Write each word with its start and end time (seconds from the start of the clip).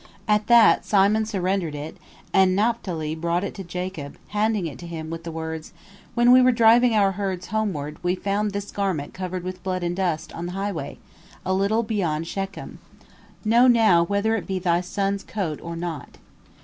At 0.27 0.47
that 0.47 0.83
Simon 0.83 1.27
surrendered 1.27 1.75
it, 1.75 1.95
and 2.33 2.55
Naphtali 2.55 3.13
brought 3.13 3.43
it 3.43 3.53
to 3.53 3.63
Jacob, 3.63 4.17
handing 4.29 4.65
it 4.65 4.79
to 4.79 4.87
him 4.87 5.11
with 5.11 5.23
the 5.23 5.31
words: 5.31 5.73
"When 6.15 6.31
we 6.31 6.41
were 6.41 6.51
driving 6.51 6.95
our 6.95 7.11
herds 7.11 7.45
homeward, 7.49 7.99
we 8.03 8.15
found 8.15 8.49
this 8.49 8.71
garment 8.71 9.13
covered 9.13 9.43
with 9.43 9.61
blood 9.61 9.83
and 9.83 9.95
dust 9.95 10.33
on 10.33 10.47
the 10.47 10.53
highway, 10.53 10.97
a 11.45 11.53
little 11.53 11.83
beyond 11.83 12.25
Shechem. 12.25 12.79
Know 13.45 13.67
now 13.67 14.03
whether 14.05 14.35
it 14.35 14.47
be 14.47 14.57
thy 14.57 14.81
son's 14.81 15.21
coat 15.23 15.61
or 15.61 15.75
not." 15.75 16.17